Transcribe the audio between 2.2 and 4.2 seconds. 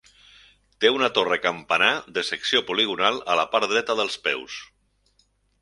secció poligonal a la part dreta